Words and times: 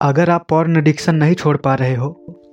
अगर 0.00 0.30
आप 0.30 0.44
porn 0.48 0.76
addiction 0.76 1.14
नहीं 1.14 1.34
छोड़ 1.34 1.56
पा 1.56 1.74
रहे 1.74 1.94
हो 1.94 2.08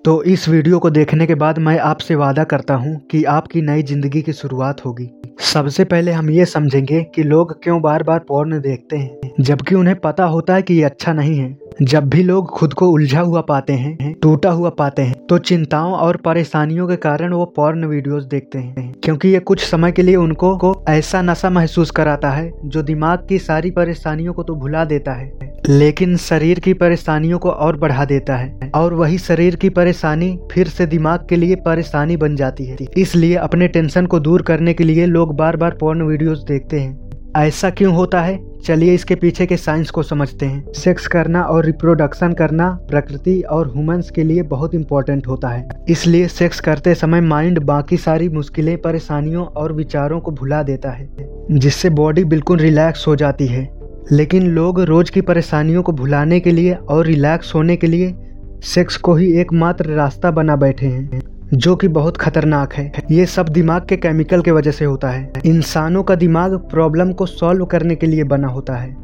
तो 0.05 0.21
इस 0.23 0.47
वीडियो 0.49 0.77
को 0.79 0.90
देखने 0.90 1.25
के 1.27 1.35
बाद 1.35 1.57
मैं 1.60 1.77
आपसे 1.79 2.15
वादा 2.15 2.44
करता 2.44 2.75
हूँ 2.75 2.95
कि 3.11 3.23
आपकी 3.23 3.61
नई 3.61 3.83
ज़िंदगी 3.83 4.21
की 4.21 4.33
शुरुआत 4.33 4.83
होगी। 4.86 5.10
सबसे 5.44 5.84
पहले 5.84 6.12
हम 6.12 6.29
ये 6.29 6.46
समझेंगे 6.46 7.02
कि 7.16 7.23
लोग 7.23 7.54
क्यों 7.63 7.81
बार 7.81 8.04
बार 8.04 8.20
पॉर्न 8.20 8.60
देखते 8.62 8.97
हैं, 8.97 9.31
जबकि 9.39 9.76
उन्हें 9.76 9.96
पता 9.96 10.26
होता 10.26 10.55
है 10.55 10.62
कि 10.62 10.73
ये 10.73 10.84
अच्छा 10.84 11.13
नहीं 11.13 11.38
है। 11.38 11.58
जब 11.81 12.10
भी 12.10 12.23
लोग 12.23 12.50
खुद 12.50 12.73
को 12.73 12.89
उलझा 12.89 13.21
हुआ 13.21 13.42
पाते 13.42 13.73
हैं, 13.73 14.14
टूटा 14.14 14.52
हुआ 14.52 14.70
पाते 14.71 15.02
हैं 15.02 15.14
तो 15.30 15.38
चिंताओं 15.38 15.94
और 15.94 16.18
परेशानियों 16.18 16.88
के 16.88 16.96
कारण 16.96 17.34
वो 17.34 17.46
पॉर्न 17.46 17.86
वीडियोस 17.86 18.23
देखते 18.23 18.60
हैं, 18.60 18.91
क्योंकि 19.04 19.28
ये 19.28 19.40
कुछ 19.41 19.62
समय 19.62 19.91
के 19.91 20.02
लिए 20.02 20.16
उनको 20.16 20.55
को 20.58 20.73
ऐसा 20.90 21.21
नशा 21.21 21.50
महसूस 21.50 21.91
कराता 21.91 22.32
है, 22.32 22.52
जो 22.66 22.82
दिमाग 22.84 23.26
की 23.30 23.40
सारी 23.40 23.72
परेशानियों 23.72 24.34
को 24.34 24.44
तो 24.44 24.55
भुला 24.55 24.84
देता 24.86 25.14
है, 25.14 25.32
लेकिन 25.70 26.16
शरीर 26.18 26.59
की 26.59 26.73
परेशानियों 26.76 27.40
को 27.40 27.50
और 27.50 27.77
बढ़ा 27.77 28.05
देता 28.05 28.36
है, 28.36 28.72
और 28.76 28.94
वही 28.94 29.18
शरीर 29.18 29.55
की 29.55 29.70
परेशानी 29.72 30.38
फिर 30.52 30.68
से 30.68 30.85
दिमाग 30.85 31.26
के 31.30 31.35
लिए 31.35 31.55
परेशानी 31.66 32.18
बन 32.18 32.35
जाती 32.35 32.66
है। 32.66 32.77
इसलिए 32.98 33.35
अपने 33.38 33.68
टेंशन 33.68 34.05
को 34.05 34.20
दूर 34.20 34.41
करने 34.41 34.73
के 34.73 34.84
लिए 34.84 35.05
लोग 35.05 35.35
बार 35.35 35.57
बार 35.57 35.77
पॉर्न 35.82 36.02
वीडियोस 36.02 36.44
देखते 36.44 36.80
हैं। 36.80 37.04
ऐसा 37.38 37.70
क्यों 37.70 37.94
होता 37.94 38.21
है? 38.21 38.38
चलिए 38.66 38.94
इसके 38.94 39.16
पीछे 39.16 39.46
के 39.46 39.58
साइंस 39.58 39.90
को 39.90 40.04
समझते 40.04 40.46
हैं। 40.46 40.74
सेक्स 40.74 41.08
करना 41.08 41.42
और 41.42 41.66
रिप्रोडक्शन 41.66 42.34
करना 42.34 42.70
प्रकृति 42.90 43.41
और 43.41 43.68
ह्यूमंस 43.68 44.10
के 44.12 44.24
लिए 44.24 44.41
बहुत 44.41 44.76
इंपॉर्टेंट 44.76 45.28
होता 45.28 45.50
है। 45.50 45.68
इसलिए 45.90 46.28
सेक्स 46.28 46.60
करते 46.60 46.96
समय 46.96 47.22
माइंड 47.22 47.60
बाकी 47.60 47.98
सारी 47.98 48.30
मुश्किलें, 48.30 48.78
परेशानियों 48.78 49.46
और 49.46 49.74
विचारों 49.74 50.20
को 50.20 50.32
भुला 50.32 50.64
देता 50.64 50.90
है, 50.90 51.10
जिससे 51.52 51.90
बॉडी 51.90 52.24
बिल्कुल 52.24 52.58
रिलैक्स 52.58 53.08
हो 53.08 53.16
जाती 53.16 53.48
है। 53.48 53.70
लेकिन 54.12 54.48
लोग 54.48 54.82
रोज 54.82 55.10
की 55.10 55.22
परेशानियों 55.22 55.84
को 55.84 55.91
भुलाने 55.91 56.40
के 56.40 56.52
लिए 56.52 56.74
और 56.74 57.05
रिलैक्स 57.05 57.55
होने 57.55 57.76
के 57.76 57.88
लिए 57.88 58.16
सेक्स 58.63 58.98
को 58.98 59.16
ही 59.16 59.34
एकमात्र 59.34 59.86
रास्ता 59.86 60.32
बना 60.32 60.55
बैठे 60.55 60.86
हैं। 60.86 61.22
जो 61.54 61.76
कि 61.76 61.88
बहुत 61.88 62.18
खतरनाक 62.18 62.74
है। 62.74 62.91
ये 63.12 63.26
सब 63.26 63.49
दिमाग 63.49 63.85
के 63.85 63.98
केमिकल 63.98 64.41
के 64.41 64.51
वजह 64.51 64.71
से 64.71 64.85
होता 64.85 65.09
है। 65.09 65.33
इंसानों 65.45 66.03
का 66.03 66.15
दिमाग 66.15 66.53
प्रॉब्लम 66.53 67.11
को 67.11 67.25
सॉल्व 67.25 67.65
करने 67.65 67.95
के 67.95 68.07
लिए 68.07 68.23
बना 68.23 68.47
होता 68.47 68.75
है। 68.75 68.97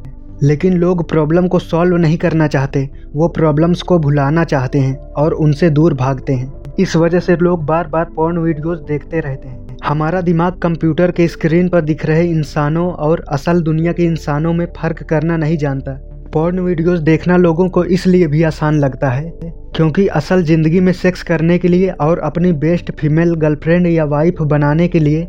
लेकिन 0.43 0.73
लोग 0.73 1.09
प्रॉब्लम 1.09 1.47
को 1.47 1.59
सॉल्व 1.59 1.97
नहीं 1.97 2.17
करना 2.17 2.47
चाहते, 2.47 2.89
वो 3.13 3.27
प्रॉब्लम्स 3.27 3.81
को 3.81 3.99
भुलाना 3.99 4.43
चाहते 4.43 4.79
हैं 4.79 4.97
और 4.97 5.33
उनसे 5.33 5.69
दूर 5.69 5.93
भागते 5.93 6.33
हैं। 6.33 6.53
इस 6.79 6.95
वजह 6.95 7.19
से 7.19 7.35
लोग 7.35 7.65
बार 7.65 7.87
बार 7.87 8.05
पॉर्न 8.05 8.37
वीडियोस 8.37 8.79
देखते 8.79 9.19
रहते 9.19 9.49
हैं। 9.49 9.77
हमारा 9.85 10.21
दिमाग 10.21 10.53
कंप्यूटर 10.53 11.11
के 11.11 11.27
स्क्रीन 11.27 11.69
पर 11.69 11.81
दिख 11.81 12.05
रहे 12.05 12.27
इंसानों 12.27 12.91
और 12.91 13.25
असल 13.29 13.61
दुनिया 13.61 13.93
के 13.93 14.03
इंसानों 14.03 14.53
में 14.53 14.65
फ़र्क 14.65 15.03
करना 15.03 15.37
नहीं 15.37 15.57
जानता। 15.57 16.10
पॉर्न 16.33 16.59
वीडियोस 16.59 16.99
देखना 16.99 17.37
लोगों 17.37 17.67
को 17.69 17.83
इसलिए 17.85 18.27
भी 18.27 18.43
आसान 18.43 18.79
लगता 18.79 19.09
है, 19.09 19.31
क्योंकि 19.75 20.05
असल 20.09 20.43
ज़िंदगी 20.43 20.79
में 20.79 20.91
सेक्स 20.93 21.23
करने 21.23 21.57
के 21.57 21.67
लिए 21.67 21.89
और 22.01 22.19
अपनी 22.19 22.51
बेस्ट 22.59 22.91
फीमेल 22.91 23.33
गर्लफ्रेंड 23.35 23.87
या 23.87 24.05
वाइफ 24.05 24.41
बनाने 24.43 24.87
के 24.87 24.99
लिए 24.99 25.27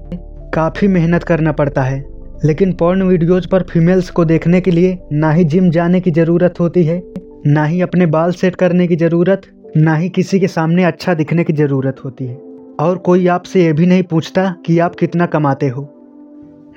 काफ़ी 0.54 0.88
मेहनत 0.88 1.22
करना 1.22 1.52
पड़ता 1.52 1.82
है। 1.82 1.98
लेकिन 2.44 2.72
पॉर्न 2.72 3.02
वीडियोज़ 3.02 3.48
पर 3.48 3.62
फीमेल्स 3.62 4.10
को 4.10 4.24
देखने 4.24 4.60
के 4.60 4.70
लिए 4.70 4.98
ना 5.12 5.30
ही 5.32 5.44
जिम 5.44 5.70
जाने 5.70 6.00
की 6.00 6.10
ज़रूरत 6.10 6.60
होती 6.60 6.84
है, 6.84 7.02
ना 7.46 7.64
ही 7.64 7.80
अपने 7.80 8.06
बाल 8.06 8.32
सेट 8.32 8.56
करने 8.56 8.86
की 8.86 8.96
ज़रूरत, 8.96 9.42
ना 9.76 9.94
ही 9.94 10.08
किसी 10.10 10.40
के 10.40 10.48
सामने 10.48 10.84
अच्छा 10.84 11.14
दिखने 11.14 11.44
की 11.44 11.52
ज़रूरत 11.52 12.04
होती 12.04 12.26
है। 12.26 12.36
और 12.80 12.98
कोई 12.98 13.26
आपसे 13.28 13.64
ये 13.64 13.72
भी 13.72 13.86
नहीं 13.86 14.02
पूछता 14.02 14.48
कि 14.66 14.78
आप 14.78 14.94
कितना 14.94 15.26
कमाते 15.26 15.68
हो। 15.68 15.88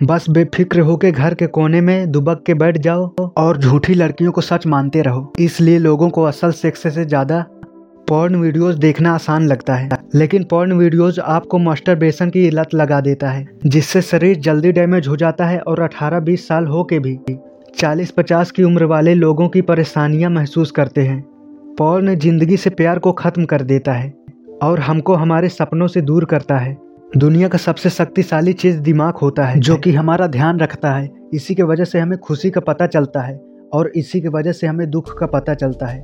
बस 0.03 0.25
बेफिक्र 0.29 0.79
होके 0.79 1.11
घर 1.11 1.33
के 1.33 1.47
कोने 1.47 1.79
में 1.81 2.11
दुबक 2.11 2.41
के 2.45 2.53
बैठ 2.53 2.77
जाओ 2.77 3.31
और 3.37 3.57
झूठी 3.57 3.93
लड़कियों 3.93 4.31
को 4.31 4.41
सच 4.41 4.65
मानते 4.67 5.01
रहो। 5.01 5.33
इसलिए 5.39 5.77
लोगों 5.79 6.09
को 6.09 6.23
असल 6.23 6.51
सेक्स 6.51 6.81
से 6.85 7.05
ज़्यादा 7.05 7.39
पॉर्न 8.07 8.35
वीडियोस 8.35 8.75
देखना 8.75 9.13
आसान 9.13 9.47
लगता 9.47 9.75
है। 9.75 9.89
लेकिन 10.15 10.43
पॉर्न 10.43 10.73
वीडियोस 10.73 11.19
आपको 11.19 11.57
मास्टरबेशन 11.57 12.29
की 12.29 12.49
लत 12.49 12.73
लगा 12.73 12.99
देता 13.01 13.29
है, 13.29 13.47
जिससे 13.65 14.01
शरीर 14.01 14.39
जल्दी 14.39 14.71
डैमेज 14.71 15.07
हो 15.07 15.15
जाता 15.15 15.45
है 15.45 15.59
और 15.59 15.81
18-20 15.81 16.47
साल 16.47 16.67
हो 16.67 16.83
के 16.83 16.99
भी 16.99 17.17
40-50 17.77 18.51
की 18.51 18.63
उम्र 18.63 18.85
वाले 18.85 19.13
लोगों 19.15 19.47
की 19.49 19.61
परेशानियाँ 19.63 20.31
महसूस 20.31 20.71
करते 20.71 21.01
हैं। 21.01 21.21
पॉर्न 21.77 22.15
ज़िंदगी 22.15 22.57
से 22.57 22.69
प्यार 22.71 22.99
को 22.99 23.11
खत्म 23.13 23.45
कर 23.45 23.61
देता 23.63 23.93
है 23.93 24.13
और 24.63 24.79
हमको 24.79 25.13
हमारे 25.15 25.49
सपनों 25.49 25.87
से 25.87 26.01
दूर 26.01 26.25
करता 26.25 26.57
है। 26.57 26.77
दुनिया 27.17 27.47
का 27.47 27.57
सबसे 27.57 27.89
शक्तिशाली 27.89 28.53
चीज़ 28.53 28.79
दिमाग 28.79 29.13
होता 29.15 29.45
है 29.45 29.59
जो 29.59 29.77
कि 29.77 29.91
हमारा 29.91 30.27
ध्यान 30.27 30.59
रखता 30.59 30.91
है। 30.91 31.09
इसी 31.33 31.55
के 31.55 31.63
वजह 31.63 31.83
से 31.83 31.99
हमें 31.99 32.17
खुशी 32.19 32.49
का 32.49 32.61
पता 32.61 32.87
चलता 32.87 33.21
है 33.21 33.41
और 33.73 33.91
इसी 33.95 34.21
की 34.21 34.27
वजह 34.27 34.51
से 34.51 34.67
हमें 34.67 34.89
दुख 34.89 35.19
का 35.19 35.25
पता 35.25 35.53
चलता 35.53 35.85
है। 35.85 36.03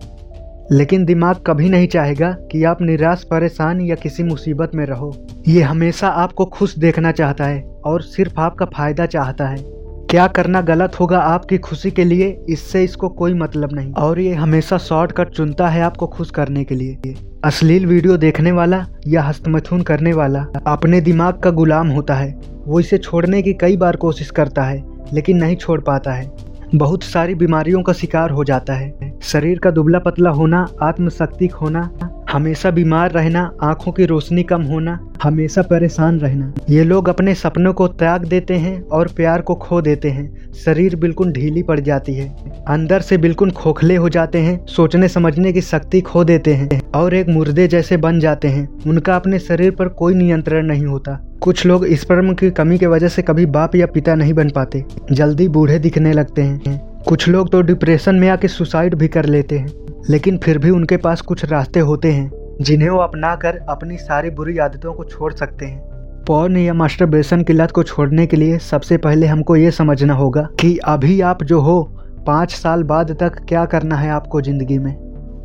लेकिन 0.72 1.06
दिमाग 1.06 1.35
कभी 1.47 1.69
नहीं 1.69 1.88
चाहेगा 1.88 2.31
कि 2.31 2.63
आप 2.63 2.81
निराश 2.81 3.23
परेशान 3.23 3.81
या 3.81 3.95
किसी 3.95 4.23
मुसीबत 4.23 4.72
में 4.75 4.85
रहो। 4.85 5.13
ये 5.47 5.62
हमेशा 5.62 6.07
आपको 6.07 6.45
खुश 6.45 6.78
देखना 6.78 7.12
चाहता 7.12 7.45
है 7.45 7.62
और 7.85 8.01
सिर्फ़ 8.01 8.39
आपका 8.39 8.66
फ़ायदा 8.66 9.06
चाहता 9.06 9.47
है। 9.47 9.81
क्या 10.12 10.26
करना 10.28 10.60
गलत 10.62 11.00
होगा 11.00 11.20
आपकी 11.20 11.58
खुशी 11.58 11.90
के 11.92 12.04
लिए, 12.04 12.26
इससे 12.50 12.84
इसको 12.84 13.10
कोई 13.10 13.34
मतलब 13.34 13.74
नहीं। 13.74 13.92
और 13.94 14.20
ये 14.20 14.34
हमेशा 14.34 14.78
शॉर्टकट 14.78 15.30
चुनता 15.30 15.68
है 15.68 15.82
आपको 15.82 16.08
खुश 16.08 16.32
करने 16.32 16.64
के 16.64 16.76
लिए। 16.76 17.16
अश्लील 17.44 17.86
वीडियो 17.86 18.18
देखने 18.18 18.52
वाला 18.52 18.86
या 19.08 19.22
हस्तमैथुन 19.24 19.82
करने 19.82 20.14
वाला 20.14 20.46
अपने 20.68 21.02
दिमाग 21.02 21.40
का 21.40 21.52
गुलाम 21.52 21.90
होता 21.90 22.14
है। 22.14 22.32
वो 22.66 22.80
इसे 22.80 22.98
छोड़ने 22.98 23.42
की 23.42 23.54
कई 23.54 23.78
बार 23.78 23.96
कोशिश 23.96 24.32
करता 24.32 24.64
है, 24.64 24.84
लेकिन 25.14 25.38
नहीं 25.38 25.56
छोड़ 25.56 25.80
पाता 25.82 26.14
है। 26.14 26.32
बहुत 26.76 27.04
सारी 27.04 27.36
बीमारियों 27.36 27.82
का 27.84 27.94
शिकार 27.94 28.32
हो 28.32 28.44
जाता 28.44 28.74
है। 28.74 29.14
शरीर 29.22 29.60
का 29.60 29.72
दुबला 29.72 30.00
पतला 30.00 30.30
होना, 30.30 30.68
आत्मशक्ति 30.82 31.48
खोना, 31.48 31.90
हमेशा 32.32 32.72
बीमार 32.72 33.12
रहना, 33.12 33.52
आँखों 33.64 33.92
की 33.92 34.06
रोशनी 34.06 34.44
कम 34.44 34.62
होना 34.64 35.00
हमेशा 35.24 35.62
परेशान 35.62 36.20
रहना। 36.20 36.54
ये 36.70 36.84
लोग 36.84 37.09
अपने 37.09 37.36
सपनों 37.36 37.74
को 37.74 37.88
त्याग 37.88 38.26
देते 38.26 38.54
हैं 38.54 38.82
और 38.82 39.08
प्यार 39.16 39.42
को 39.42 39.56
खो 39.56 39.82
देते 39.82 40.09
हैं। 40.09 40.52
शरीर 40.66 40.96
बिल्कुल 40.96 41.32
ढीली 41.32 41.64
पड़ 41.64 41.80
जाती 41.80 42.14
है। 42.14 42.30
अंदर 42.68 43.00
से 43.00 43.18
बिल्कुल 43.18 43.52
खोखले 43.52 43.96
हो 43.96 44.10
जाते 44.10 44.40
हैं। 44.40 44.66
सोचने 44.66 45.08
समझने 45.08 45.54
की 45.54 45.62
शक्ति 45.62 46.02
खो 46.02 46.24
देते 46.24 46.54
हैं 46.54 46.81
और 46.96 47.14
एक 47.14 47.30
मुर्दे 47.30 47.68
जैसे 47.68 47.98
बन 47.98 48.20
जाते 48.20 48.48
हैं। 48.48 48.68
उनका 48.88 49.16
अपने 49.16 49.40
शरीर 49.40 49.72
पर 49.72 49.88
कोई 49.88 50.14
नियंत्रण 50.14 50.66
नहीं 50.66 50.86
होता। 50.86 51.38
कुछ 51.42 51.66
लोग 51.66 51.86
इस 51.86 52.02
स्पर्म 52.02 52.34
की 52.34 52.50
कमी 52.52 52.78
की 52.78 52.86
वजह 52.86 53.08
से 53.08 53.22
कभी 53.22 53.46
बाप 53.46 53.76
या 53.76 53.86
पिता 53.86 54.16
नहीं 54.16 54.34
बन 54.34 54.50
पाते। 54.50 54.84
जल्दी 55.12 55.48
बूढ़े 55.48 55.80
दिखने 55.80 56.14
लगते 56.14 56.42
हैं। 56.42 56.80
कुछ 57.08 57.28
लोग 57.28 57.52
तो 57.52 57.62
डिप्रेशन 57.62 58.16
में 58.16 58.30
आके 58.30 58.48
सुसाइड 58.48 58.96
भी 58.96 59.08
कर 59.08 59.26
लेते 59.26 59.58
हैं। 59.58 59.70
लेकिन 60.10 60.38
फिर 60.38 60.58
भी 60.58 60.70
उनके 60.70 60.98
पास 60.98 61.22
कुछ 61.22 61.46
रास्ते 61.46 61.80
होते 61.80 62.12
हैं। 62.12 62.41
जिन्हें 62.62 62.90
वो 62.90 62.98
अपना 62.98 63.36
कर 63.36 63.58
अपनी 63.70 63.98
सारी 63.98 64.30
बुरी 64.30 64.58
आदतों 64.58 64.94
को 64.94 65.04
छोड़ 65.04 65.34
सकते 65.34 65.66
हैं। 65.66 65.92
पौन 66.28 66.58
या 66.58 66.74
मास्टरबेशन 66.74 67.44
की 67.44 67.54
लत 67.54 67.72
को 67.72 67.84
छोड़ने 67.84 68.28
के 68.28 68.38
लिए 68.38 68.58
सबसे 68.58 68.98
पहले 68.98 69.28
हमको 69.28 69.56
ये 69.56 69.72
समझना 69.72 70.14
होगा 70.14 70.48
कि 70.60 70.78
अभी 70.78 71.22
आप 71.22 71.44
जो 71.44 71.60
हो, 71.60 71.98
पाँच 72.28 72.52
साल 72.52 72.84
बाद 72.84 73.12
तक 73.20 73.46
क्या 73.50 73.66
करना 73.66 73.96
है 73.96 74.10
आपको 74.10 74.42
ज़िंदगी 74.42 74.80
में? 74.80 74.96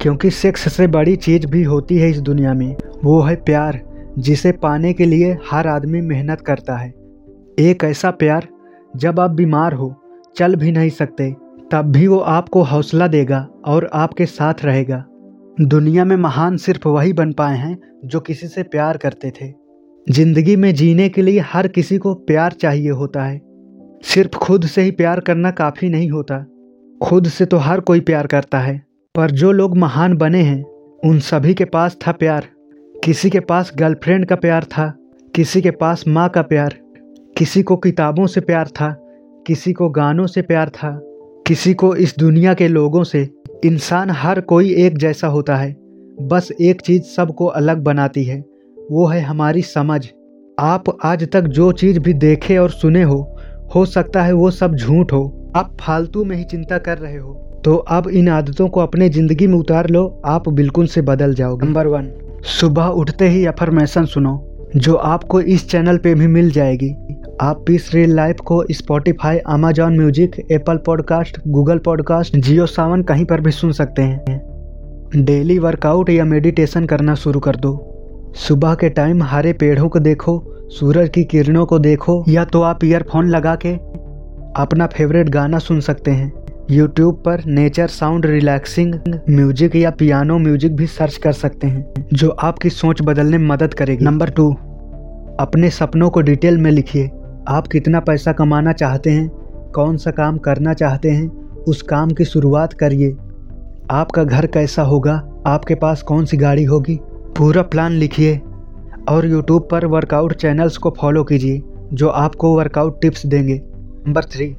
क्योंकि 0.02 0.30
सेक्स 0.30 0.72
से 0.72 0.86
बड़ी 0.86 1.16
चीज़ 1.16 1.46
भी 1.46 1.62
होती 1.62 1.98
है 1.98 2.10
इस 2.10 2.20
दुनिया 2.20 2.54
में। 2.54 2.76
वो 3.04 3.20
है 3.22 3.36
प्यार, 3.36 3.80
जिसे 4.18 4.52
पाने 4.52 4.92
के 4.92 5.04
लिए 5.04 5.38
हर 5.50 5.66
आदमी 5.66 6.00
मेहनत 6.00 6.40
करता 6.40 6.76
है। 6.76 6.88
एक 7.58 7.78
ऐसा 7.84 8.10
प्यार, 8.10 8.48
जब 8.96 9.20
आप 9.20 9.30
बीमार 9.30 9.72
हो, 9.72 9.94
चल 10.36 10.56
भी 10.56 10.72
नहीं 10.72 10.90
सकते, 10.90 11.36
तब 11.72 11.82
भी 11.82 12.06
वो 12.06 12.18
आपको 12.18 12.62
हौसला 12.62 13.06
देगा 13.06 13.48
और 13.64 13.90
आपके 13.92 14.26
साथ 14.26 14.54
रहेगा। 14.64 15.04
दुनिया 15.60 16.04
में 16.04 16.16
महान 16.16 16.56
सिर्फ़ 16.56 16.88
वही 16.88 17.12
बन 17.12 17.32
पाए 17.32 17.56
हैं, 17.56 17.78
जो 18.04 18.20
किसी 18.20 18.46
से 18.46 18.62
प्यार 18.62 18.96
करते 18.96 19.30
थे। 19.30 19.52
ज़िंदगी 20.10 20.56
में 20.56 20.74
जीने 20.74 21.08
के 21.08 21.22
लिए 21.22 21.40
हर 21.40 21.68
किसी 21.68 21.98
को 21.98 22.14
प्यार 22.14 22.52
चाहिए 22.52 22.90
होता 22.90 23.24
है। 23.24 23.40
सिर्फ़ 24.02 24.30
खुद 24.30 24.66
से 24.66 24.82
ही 24.82 24.90
प्यार 24.90 25.20
करना 25.20 25.50
काफ़ी 25.50 25.88
नहीं 25.88 26.10
होता। 26.10 26.46
खुद 27.02 27.28
से 27.28 27.44
तो 27.44 27.56
हर 27.56 27.80
कोई 27.80 28.00
प्यार 28.00 28.26
करता 28.26 28.58
है। 28.58 28.86
पर 29.14 29.30
जो 29.30 29.52
लोग 29.52 29.76
महान 29.76 30.16
बने 30.16 30.42
हैं, 30.42 30.64
उन 31.04 31.18
सभी 31.18 31.54
के 31.54 31.64
पास 31.64 31.96
था 32.06 32.12
प्यार। 32.12 32.46
किसी 33.04 33.30
के 33.30 33.40
पास 33.40 33.72
गर्लफ्रेंड 33.76 34.26
का 34.26 34.36
प्यार 34.36 34.64
था, 34.64 34.98
किसी 35.34 35.62
के 35.62 35.70
पास 35.70 36.04
माँ 36.08 36.28
का 36.28 36.42
प्यार। 36.42 36.74
किसी 37.38 37.62
को 37.62 37.76
किताबों 37.76 38.26
से 38.26 38.40
प्यार 38.40 38.68
था, 38.68 38.96
किसी 39.46 39.72
को 39.72 39.88
गानों 39.88 40.26
से 40.26 40.42
प्यार 40.42 40.68
था। 40.68 41.00
किसी 41.46 41.74
को 41.74 41.96
इस 41.96 42.14
दुनिया 42.18 42.54
के 42.54 42.68
लोगों 42.68 43.04
से 43.04 43.30
इंसान 43.64 44.10
हर 44.10 44.40
कोई 44.40 44.74
एक 44.76 44.98
जैसा 44.98 45.26
होता 45.26 45.56
है 45.56 45.74
बस 46.22 46.48
एक 46.60 46.80
चीज़ 46.80 47.02
सबको 47.06 47.46
अलग 47.46 47.78
बनाती 47.78 48.24
है 48.24 48.38
वो 48.90 49.06
है 49.06 49.20
हमारी 49.20 49.62
समझ। 49.62 50.00
आप 50.58 50.84
आज 51.04 51.28
तक 51.32 51.46
जो 51.50 51.70
चीज़ 51.72 51.98
भी 52.00 52.12
देखे 52.14 52.56
और 52.58 52.70
सुने 52.70 53.02
हो 53.02 53.18
हो 53.74 53.84
सकता 53.84 54.22
है 54.22 54.32
वो 54.32 54.50
सब 54.50 54.74
झूठ 54.74 55.12
हो। 55.12 55.52
आप 55.56 55.76
फालतू 55.80 56.24
में 56.24 56.36
ही 56.36 56.44
चिंता 56.44 56.78
कर 56.78 56.98
रहे 56.98 57.16
हो। 57.16 57.32
तो 57.64 57.76
अब 57.76 58.08
इन 58.08 58.28
आदतों 58.28 58.68
को 58.68 58.80
अपने 58.80 59.08
ज़िंदगी 59.08 59.46
में 59.46 59.58
उतार 59.58 59.88
लो 59.90 60.06
आप 60.26 60.48
बिल्कुल 60.48 60.86
से 60.86 61.02
बदल 61.02 61.34
जाओगे। 61.34 61.66
Number 61.66 61.86
one. 61.86 62.12
सुबह 62.50 62.86
उठते 62.86 63.28
ही 63.28 63.44
अफर्मेशन 63.46 64.04
सुनो 64.04 64.68
जो 64.76 64.94
आपको 64.94 65.40
इस 65.40 65.68
चैनल 65.70 65.98
पे 65.98 66.14
भी 66.14 66.26
मिल 66.26 66.50
जाएगी। 66.50 66.94
आप 67.40 67.64
पीस 67.66 67.90
रियल 67.94 68.14
लाइफ 68.16 68.36
को 68.40 68.62
Spotify 68.72 69.38
Amazon 69.38 69.96
music 69.96 70.36
Apple 70.52 70.76
podcast 70.76 71.38
Google 71.48 71.78
podcast 71.78 72.36
Jio 72.36 72.66
Saavn 72.66 73.02
कहीं 73.02 73.24
पर 73.24 73.40
भी 73.40 73.50
सुन 73.50 73.72
सकते 73.72 74.02
हैं। 74.02 75.24
डेली 75.24 75.58
वर्कआउट 75.58 76.10
या 76.10 76.24
मेडिटेशन 76.24 76.86
करना 76.86 77.14
शुरू 77.14 77.40
कर 77.40 77.56
दो। 77.56 77.72
सुबह 78.36 78.74
के 78.74 78.88
टाइम 78.88 79.22
हरे 79.22 79.52
पेड़ों 79.52 79.88
को 79.88 79.98
देखो, 79.98 80.38
सूरज 80.70 81.08
की 81.08 81.24
किरणों 81.24 81.66
को 81.66 81.78
देखो, 81.78 82.24
या 82.28 82.44
तो 82.44 82.62
आप 82.62 82.84
ईयरफोन 82.84 83.28
लगा 83.28 83.54
के 83.56 83.74
अपना 84.62 84.86
फेवरेट 84.86 85.28
गाना 85.28 85.58
सुन 85.58 85.80
सकते 85.80 86.10
हैं। 86.10 86.32
यूट्यूब 86.70 87.22
पर 87.26 87.42
नेचर 87.46 87.86
साउंड 87.86 88.26
रिलैक्सिंग 88.26 88.94
म्यूज़िक 89.30 89.76
या 89.76 89.90
पियानो 89.90 90.38
म्यूज़िक 90.38 90.76
भी 90.76 90.86
सर्च 90.86 91.16
कर 91.16 91.32
सकते 91.32 91.66
हैं, 91.66 92.06
जो 92.12 92.30
आपकी 92.30 92.70
सोच 92.70 93.02
बदलने 93.02 93.38
में 93.38 93.48
मदद 93.48 93.74
करेगी। 93.74 94.04
नंबर 94.04 94.30
टू 94.30 94.50
अपने 95.40 95.70
सपनों 95.70 96.10
को 96.10 96.20
डिटेल 96.20 96.58
में 96.58 96.70
लिखिए। 96.70 97.10
आप 97.48 97.66
कितना 97.66 98.00
पैसा 98.00 98.32
कमाना 98.32 98.72
चाहते 98.72 99.10
हैं, 99.10 99.28
कौन 99.74 99.96
सा 99.96 100.10
काम 100.10 100.38
करना 100.38 100.74
चाहते 100.74 101.10
हैं, 101.10 101.54
उस 101.54 101.82
काम 101.82 102.10
की 102.10 102.24
शुरुआत 102.24 102.72
करिए। 102.72 103.16
आपका 103.90 104.24
घर 104.24 104.46
कैसा 104.46 104.82
होगा? 104.82 105.42
आपके 105.46 105.74
पास 105.74 106.02
कौन 106.02 106.24
सी 106.24 106.36
गाड़ी 106.36 106.64
होगी? 106.64 107.00
पूरा 107.38 107.62
प्लान 107.62 107.92
लिखिए 107.92 108.40
और 109.08 109.26
यूट्यूब 109.26 109.68
पर 109.70 109.86
वर्कआउट 109.86 110.32
चैनल्स 110.32 110.76
को 110.76 110.94
फॉलो 111.00 111.24
कीजिए, 111.24 111.62
जो 111.92 112.08
आपको 112.08 112.56
वर्कआउट 112.56 113.00
टिप्स 113.02 113.26
देंगे। 113.26 113.62
नंबर 114.06 114.24
थ्री 114.24 114.56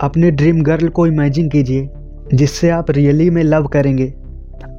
अपने 0.00 0.30
ड्रीम 0.30 0.62
गर्ल 0.62 0.88
को 0.88 1.06
इमेजिन 1.06 1.48
कीजिए, 1.48 1.88
जिससे 2.34 2.70
आप 2.70 2.90
रियली 2.90 3.30
में 3.30 3.42
लव 3.42 3.66
करेंगे 3.66 4.14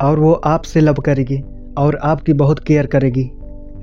और 0.01 0.19
वो 0.19 0.33
आपसे 0.33 0.79
लव 0.79 0.93
करेगी 0.93 1.43
और 1.77 1.95
आपकी 1.95 2.33
बहुत 2.33 2.59
केयर 2.59 2.85
करेगी। 2.85 3.31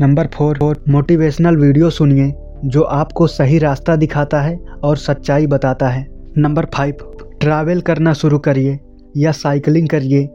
नंबर 0.00 0.26
फोर 0.26 0.84
मोटिवेशनल 0.88 1.56
वीडियो 1.56 1.90
सुनिए। 1.90 2.34
जो 2.66 2.82
आपको 2.82 3.26
सही 3.26 3.58
रास्ता 3.58 3.96
दिखाता 3.96 4.40
है 4.40 4.56
और 4.84 4.96
सच्चाई 4.96 5.46
बताता 5.46 5.88
है। 5.88 6.06
नंबर 6.38 6.66
फाइव 6.74 7.12
ट्रैवल 7.40 7.80
करना 7.80 8.12
शुरू 8.12 8.38
करिए 8.38 8.78
या 9.16 9.32
साइकिलिंग 9.32 9.88
करिए। 9.88 10.28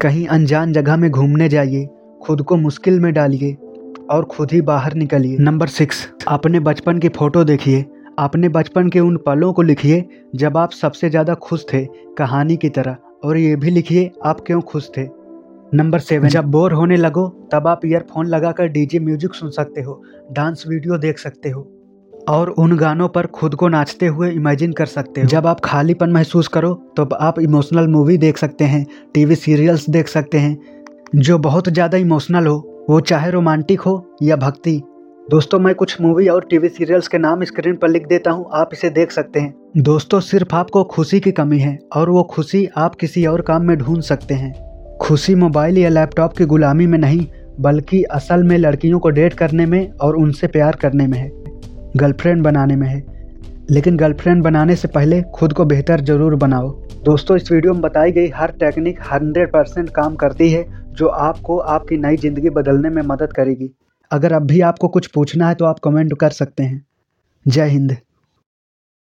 कहीं 0.00 0.26
अनजान 0.26 0.72
जगह 0.72 0.96
में 0.96 1.10
घूमने 1.10 1.48
जाइए, 1.48 1.84
खुद 2.22 2.42
को 2.42 2.56
मुश्किल 2.56 3.00
में 3.00 3.12
डालिए 3.14 3.56
और 4.10 4.24
खुद 4.24 4.52
ही 4.52 4.60
बाहर 4.62 4.94
निकलिए। 4.94 5.36
नंबर 5.38 5.66
सिक्स 5.68 6.06
अपने 6.28 6.60
बचपन 6.60 6.98
की 6.98 7.08
फ़ोटो 7.08 7.44
देखिए। 7.44 7.84
अपने 8.18 8.48
बचपन 8.48 8.88
के 8.88 9.00
उन 9.00 9.16
पलों 9.16 9.52
को 9.52 9.62
लिखिए 9.62 10.04
जब 10.36 10.56
आप 10.56 10.72
सबसे 10.72 11.10
ज़्यादा 11.10 11.34
खुश 11.34 11.64
थे 11.72 11.84
कहानी 12.18 12.56
की 12.56 12.68
तरह। 12.68 12.96
और 13.24 13.36
ये 13.36 13.56
भी 13.56 13.70
लिखिए, 13.70 14.10
आप 14.24 14.40
क्यों 14.40 14.60
खुश 14.62 14.90
थे? 14.96 15.02
नंबर 15.66 15.98
सेवन 16.00 16.28
जब 16.28 16.44
बोर 16.46 16.72
होने 16.72 16.96
लगो, 16.96 17.28
तब 17.52 17.66
आप 17.68 17.80
ईयरफोन 17.86 18.26
लगाकर 18.26 18.66
डीजे 18.68 18.98
म्यूज़िक 19.00 19.34
सुन 19.34 19.50
सकते 19.50 19.82
हो 19.82 20.02
डांस 20.32 20.64
वीडियो 20.68 20.98
देख 20.98 21.18
सकते 21.18 21.50
हो, 21.50 21.60
और 22.12 22.50
उन 22.50 22.76
गानों 22.76 23.08
पर 23.08 23.26
खुद 23.28 23.54
को 23.54 23.68
नाचते 23.68 24.06
हुए 24.08 24.30
इमेजिन 24.32 24.72
कर 24.72 24.86
सकते 24.86 25.20
हो। 25.20 25.26
जब 25.28 25.46
आप 25.46 25.60
खालीपन 25.60 26.10
महसूस 26.12 26.48
करो 26.48 26.72
तो 26.96 27.08
आप 27.16 27.40
इमोशनल 27.40 27.88
मूवी 27.88 28.16
देख 28.18 28.38
सकते 28.38 28.64
हैं 28.66 28.86
टीवी 29.14 29.34
सीरियल्स 29.36 29.88
देख 29.90 30.08
सकते 30.08 30.38
हैं। 30.38 30.58
जो 31.16 31.38
बहुत 31.40 31.68
ज़्यादा 31.68 31.98
इमोशनल 31.98 32.46
हो, 32.46 32.56
वो 32.90 33.00
चाहे 33.02 33.30
रोमांटिक 33.30 33.80
हो 33.80 34.18
या 34.22 34.36
भक्ति। 34.38 34.80
दोस्तों, 35.28 35.58
मैं 35.58 35.74
कुछ 35.74 36.00
मूवी 36.00 36.26
और 36.28 36.44
टीवी 36.44 36.68
सीरियल्स 36.68 37.08
के 37.08 37.18
नाम 37.18 37.44
स्क्रीन 37.44 37.76
पर 37.76 37.88
लिख 37.88 38.06
देता 38.06 38.30
हूँ, 38.30 38.46
आप 38.52 38.70
इसे 38.72 38.90
देख 38.90 39.10
सकते 39.12 39.40
हैं। 39.40 39.54
दोस्तों, 39.78 40.20
सिर्फ़ 40.22 40.54
आपको 40.54 40.82
खुशी 40.86 41.20
की 41.20 41.32
कमी 41.32 41.58
है, 41.58 41.78
और 41.92 42.10
वो 42.10 42.22
खुशी 42.24 42.66
आप 42.76 42.94
किसी 42.94 43.24
और 43.26 43.40
काम 43.42 43.62
में 43.62 43.76
ढूंढ 43.78 44.00
सकते 44.02 44.34
हैं। 44.34 44.52
खुशी 45.00 45.34
मोबाइल 45.34 45.78
या 45.78 45.88
लैपटॉप 45.88 46.36
की 46.36 46.44
गुलामी 46.44 46.86
में 46.86 46.98
नहीं, 46.98 47.26
बल्कि 47.60 48.02
असल 48.02 48.42
में 48.42 48.58
लड़कियों 48.58 48.98
को 48.98 49.10
डेट 49.10 49.32
करने 49.32 49.66
में 49.66 49.90
और 49.90 50.16
उनसे 50.16 50.46
प्यार 50.46 50.76
करने 50.76 51.06
में 51.06 51.18
है। 51.18 51.30
गर्लफ्रेंड 51.96 52.42
बनाने 52.42 52.76
में 52.76 52.88
है। 52.88 53.02
लेकिन 53.70 53.96
गर्लफ्रेंड 53.96 54.42
बनाने 54.42 54.76
से 54.76 54.88
पहले 54.88 55.22
खुद 55.22 55.52
को 55.52 55.64
बेहतर 55.64 56.00
ज़रूर 56.00 56.34
बनाओ। 56.34 56.68
दोस्तों, 57.04 57.36
इस 57.36 57.52
वीडियो 57.52 57.72
में 57.72 57.82
बताई 57.82 58.12
गई 58.12 58.28
हर 58.28 58.50
टेक्निक 58.50 59.00
हंड्रेड 59.12 59.52
परसेंट 59.52 59.90
काम 59.90 60.14
करती 60.14 60.50
है, 60.50 60.64
जो 60.92 61.06
आपको 61.06 61.58
आपकी 61.58 61.96
नई 61.96 62.16
ज़िंदगी 62.16 62.50
बदलने 62.50 62.88
में 62.88 63.02
मदद 63.02 63.32
करेगी। 63.32 63.70
अगर 64.10 64.32
अब 64.32 64.42
भी 64.42 64.60
आपको 64.60 64.88
कुछ 64.88 65.06
पूछना 65.06 65.48
है 65.48 65.54
तो 65.54 65.64
आप 65.64 65.78
कमेंट 65.78 66.14
कर 66.20 66.30
सकते 66.30 66.62
हैं। 66.62 66.86
जय 67.48 67.68
हिंद। 67.68 67.96